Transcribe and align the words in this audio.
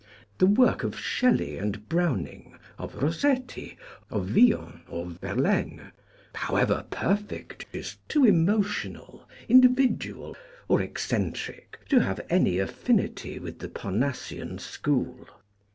The 0.39 0.47
work 0.47 0.83
of 0.83 0.97
Shelley 0.97 1.59
and 1.59 1.87
Browning, 1.87 2.57
of 2.79 2.95
Rossetti, 3.03 3.77
or 4.09 4.21
Villon 4.21 4.81
or 4.89 5.05
Verlaine, 5.05 5.91
however 6.33 6.87
perfect, 6.89 7.67
is 7.71 7.97
too 8.07 8.25
emotional, 8.25 9.29
individual 9.47 10.35
or 10.67 10.81
eccentric, 10.81 11.77
to 11.89 11.99
have 11.99 12.19
any 12.31 12.57
affinity 12.57 13.37
with 13.37 13.59
the 13.59 13.69
Parnassian 13.69 14.57
School. 14.57 15.27